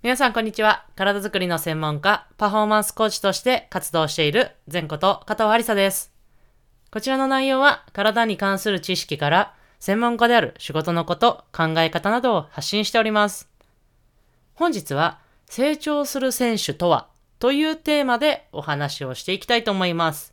[0.00, 0.84] 皆さんこんにちは。
[0.94, 6.12] 体づくりの専門家、パフォーマンスコーチとして活動している前こと加藤ありさです。
[6.92, 13.48] こちらの内容は体に関する知識から専門家である仕事のこと、考え方などを発信しております。
[14.54, 17.08] 本日は成長する選手とは
[17.40, 20.32] というテーマでお話をしていきたいと思います。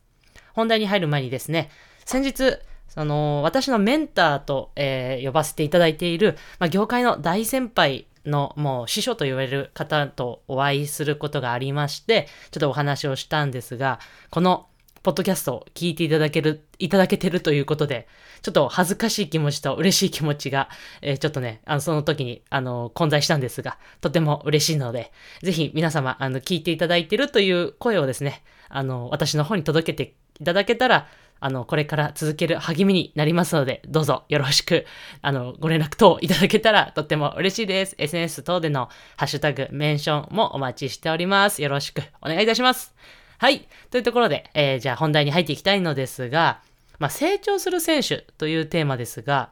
[0.53, 1.71] 本題に入る前にですね、
[2.05, 14.67] 先日、その、私のメンターと、えー呼ばせていただいている、まあ、業界の大先輩のもう師匠と言われる方とお会いすることがありまして、ちょっとお話をしたんですが、この
[15.05, 18.07] ポッドキャストを聞いていただける、いただけてるということで、
[18.41, 20.67] ちょっと恥ずかしい気持ちと嬉しい気持ちが、
[21.03, 25.11] えーちょっとね、あの、その時に、あの、混在したんですが、とても嬉しいので、
[25.43, 31.07] ぜひ皆様、あの、聞いていただいてるという声をですね、あの、私の方に届けていただけたら、
[31.39, 34.85] あの、これから続ける励みになりますので、どうぞよろしく、
[35.21, 37.95] あの、ご連絡等いただけたらとっても嬉しいです。
[37.97, 41.61] SNS 等でのハッシュタグ、メンションもお待ちしております。
[41.61, 42.95] よろしくお願いいたします。
[43.37, 43.67] はい。
[43.91, 46.61] というところで、えーじゃあ本題に入っていきたいのですが、
[46.99, 49.49] まあ、成長する選手というテーマですが、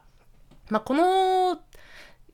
[0.70, 1.43] まあ、この、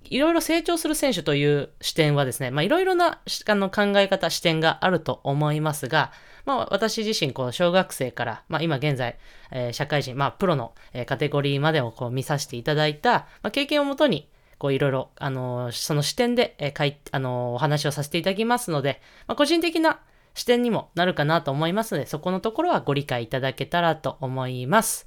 [0.05, 6.13] いろいろ成長する選手という視点はですね、まあ、いろいろなあの考え方、視点があると思いますが、
[6.47, 9.19] まあ、私自身、こう、小学生から、まあ、今現在、
[9.51, 20.01] えー社会人、まあ、プロの、えカテゴリーまでをこう見させていただいた、まあ、経験をもとに、こう、いろいろ、あのーその視点で、えーかい、あのーお話をさせていただきますので、まあ、個人的な
[20.35, 25.07] 視点にもなるかなと思いますので、そこのところはご理解いただけたらと思います。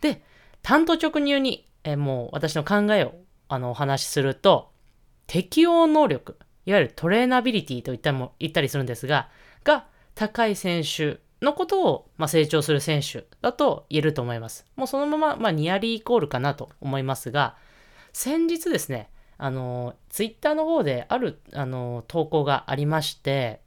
[0.00, 0.22] で、
[0.62, 3.14] 単刀直入に、えーもう私の考えを
[3.50, 4.70] あのお話しすると、
[5.26, 9.28] 適応能力、いわゆるトレーナビリティと言ったも言ったりするんですが、
[9.64, 14.66] が高い選手のことを、まあ、成長する選手だと言えると思います。
[14.76, 17.56] もうそのまま、まあ、ニアリーイコールかなと思いますが、
[18.12, 23.62] 先日ですね、あの、ツイッターの方である、あの、投稿がありまして、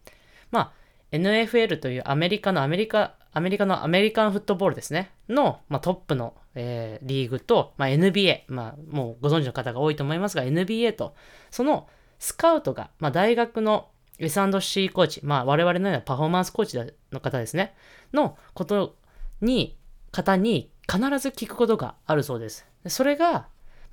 [0.51, 0.71] ま
[1.11, 11.15] あ、NFL というアメリカのアメリカ、アメリカのアメリカンフットボールですね、の、まあ、トップの、えーリーグと、まあ、NBA、まあ、もうご存知の方が多いと思いますが、NBA と、
[11.51, 11.87] その
[12.19, 17.75] スカウトが、まあ、大学の S&C コーチ、まあ、我々のようなパフォーマンスコーチの方ですね、
[18.13, 18.95] のこと
[19.41, 19.77] に、
[20.11, 22.65] 方に必ず聞くことがあるそうです。
[22.87, 23.47] それが、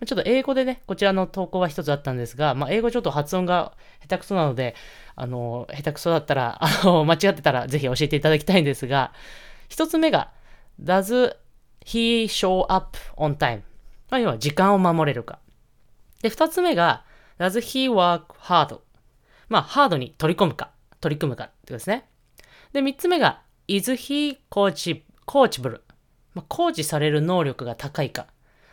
[0.06, 4.74] ちょっと英語でね、こちらの投稿は一つあったんですが、まあ、英語ちょっと発音が下手くそなので、
[5.14, 9.12] あの、下手くそだったら、あの、間違ってたらぜひ教えていただきたいんですが、
[9.68, 10.30] 一つ目が、
[10.82, 11.36] does
[11.84, 13.62] he show up on time?
[14.10, 15.38] まあ、要は時間を守れるか。
[16.22, 17.04] で、二つ目が、
[17.38, 18.80] does he work hard?
[19.48, 20.70] まあ、ハードに取り込むか、
[21.00, 22.08] 取り組むかってことですね。
[22.72, 25.80] で、三つ目が、is he coach, coachable?
[26.34, 28.26] まあ、コーチされる能力が高いか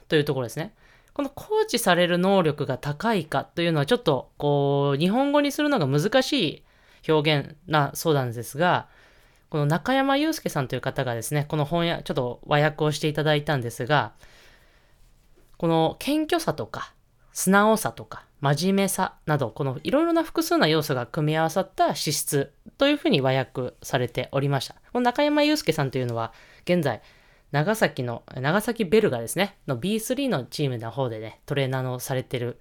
[0.08, 0.74] というところですね。
[1.14, 6.64] このコーチされる能力が高いかというのはちょっとこう日本語にするのが難し
[7.08, 8.88] い表現なそうなんですが、
[9.50, 14.14] この中山祐介さんという方がですね、この翻訳、ちょっと和訳をしていただいたんですが、
[15.58, 16.94] この謙虚さとか、
[17.32, 24.76] 素直さとか、真面目さなど、このいろいろな複数な要素が組み合わさった資質というふうに和訳されておりました。
[24.92, 26.34] この中山祐介さんというのは、
[26.66, 27.02] 現在、
[27.52, 32.60] 長崎の、長崎ベルガですね、の B3 のチームの方でね、トレーナーをされてる、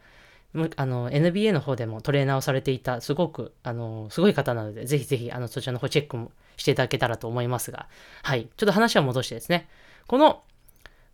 [0.77, 7.89] あの、NBA の方でもトレーナーをされていた、すごく、あの、すごい方なので、ぜひぜひ、あの、そちらの方チェックもしていただけたらと思いますが、
[8.22, 8.49] はい。
[8.56, 9.69] ちょっと話は戻してですね、
[10.06, 10.43] この、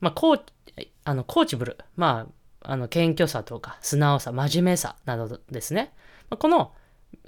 [0.01, 0.41] まあ、コー
[0.77, 5.93] チ、あの、コーチブル、まあ、あの、謙虚さとか、素直さ、真面目さなどですね、
[6.31, 6.73] まあこの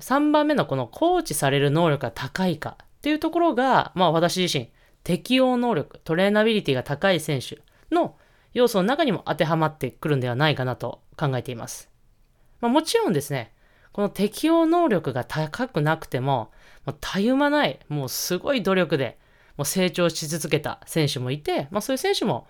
[0.00, 4.70] 3番目のこのコーチされる能力が高いかっていうところが、まあ私自身、
[5.02, 7.60] 適応能力、トレーナビリティが高い選手
[7.94, 8.16] の
[8.54, 11.93] 要素の中にも当てはまってくるんではないかなと考えています。
[12.64, 13.52] まあ、もちろんですね、
[13.92, 16.50] この適応能力が高くなくても、
[16.86, 19.18] もうたゆまない、もうすごい努力で、
[19.58, 22.46] もう成長し続けた選手もいて、まあそういう選手も、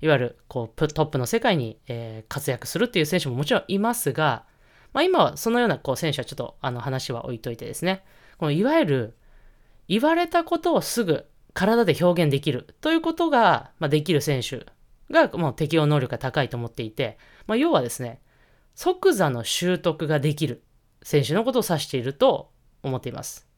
[0.00, 4.44] いわゆるこうトップの世界に、えー活躍するっていう選手ももちろんいますが、
[4.92, 8.04] まあ今はそのようなこう選手はちょっとあの話は置いといてですね、
[8.38, 9.16] このいわゆる
[9.88, 14.64] 言われたことをすぐ体で表現できるということが、まあ、できる選手
[15.12, 18.20] がもう適応能力が高いと思っていて、まあ、要はですね、
[18.76, 20.62] 即座の習得ができる
[21.02, 22.50] 選手のことを指していると
[22.82, 23.48] 思っています。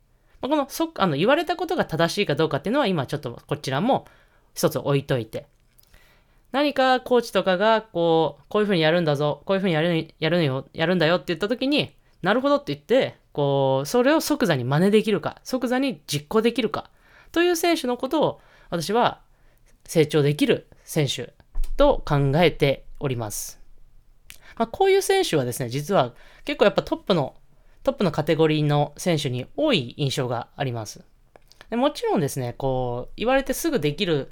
[0.40, 4.06] このそあの言われたことが正しいかどうかっていうのは今ちょっとこちらも
[4.54, 5.46] 一つ置いといて、
[6.52, 11.90] 何かコーチとかがこう、こういうふうにやるんだぞ、こういうふうにやるやるよ、やるんだよって言った時に、
[12.22, 16.90] なるほどって言って、こう、それを即座に真似できるか、即座に実行できるか、
[17.32, 19.20] という選手のことを私は
[19.84, 21.34] 成長できる選手
[21.76, 23.60] と考えております。
[24.58, 26.12] まあ、こういう選手はですね、実は
[26.44, 27.34] 結構やっぱトップの、
[27.84, 31.04] トップのカテゴリーの選手に多い印象があります。
[31.70, 34.30] でもちろんですね、こう、言われてすぐできる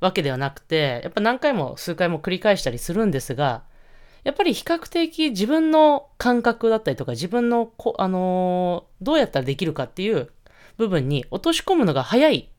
[0.00, 3.62] わけではなくて、やっぱ何回も数回も繰り返したりするんですが、
[4.24, 10.30] やっぱり比較的自分の感覚だったりとか、自分のこ、あのー、どうやったらできるかっていう
[10.76, 12.50] 部分に落とし込むのが早い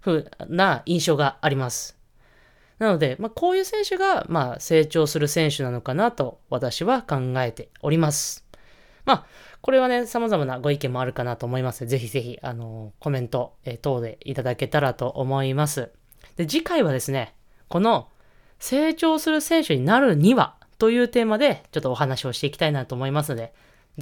[0.00, 2.01] 風な印象があります。
[2.82, 8.44] なので、まあ、こういう選手が、まあ、成長する選手なのかなと私は考えております。
[9.04, 9.26] まあ、
[9.60, 11.86] これはね、様々なご意見もあるかなと思います。
[11.86, 15.90] ぜひぜひ、あのコメント、え等でいただけたらと思います。
[16.34, 17.36] で、次回はですね、
[17.68, 18.08] この
[18.58, 23.54] 成長する選手になるにはというテーマでちょっとお話をしていきたいなと思いますので、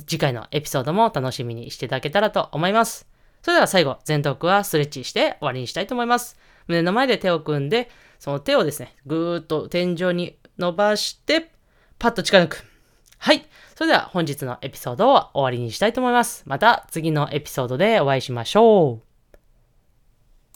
[0.06, 3.06] 次回のエピソードも楽しみにしていただけたらと思います。
[3.42, 6.38] それでは最後、前頭はストレッチして終わりにしたいと思います。
[6.66, 7.88] 胸の前で手を組んで、
[8.19, 11.50] その手をですね、ぐーっと天井に伸ばして、
[11.98, 12.64] パッと近づく。
[13.19, 13.44] はい。
[13.75, 16.42] それでは本日のエピソードを終わりにしたいと思います。
[16.46, 19.09] また次のエピソードでお会いしましょう。